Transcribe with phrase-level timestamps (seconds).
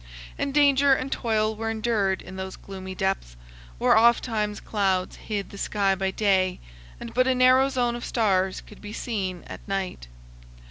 [0.35, 3.35] And danger and toil were endured in those gloomy depths,
[3.77, 6.59] where ofttimes clouds hid the sky by day
[6.99, 10.07] and but a narrow zone of stars could be seen at night.